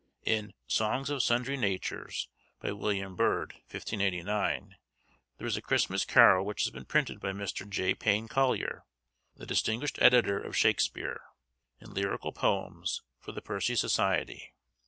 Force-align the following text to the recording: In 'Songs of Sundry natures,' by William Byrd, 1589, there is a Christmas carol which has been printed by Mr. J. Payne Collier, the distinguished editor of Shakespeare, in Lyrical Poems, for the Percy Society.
In 0.23 0.55
'Songs 0.65 1.11
of 1.11 1.21
Sundry 1.21 1.55
natures,' 1.57 2.27
by 2.59 2.71
William 2.71 3.15
Byrd, 3.15 3.51
1589, 3.69 4.75
there 5.37 5.45
is 5.45 5.55
a 5.57 5.61
Christmas 5.61 6.05
carol 6.05 6.43
which 6.43 6.63
has 6.63 6.71
been 6.71 6.85
printed 6.85 7.19
by 7.19 7.33
Mr. 7.33 7.69
J. 7.69 7.93
Payne 7.93 8.27
Collier, 8.27 8.83
the 9.35 9.45
distinguished 9.45 10.01
editor 10.01 10.39
of 10.39 10.57
Shakespeare, 10.57 11.21
in 11.79 11.93
Lyrical 11.93 12.31
Poems, 12.31 13.03
for 13.19 13.31
the 13.31 13.43
Percy 13.43 13.75
Society. 13.75 14.55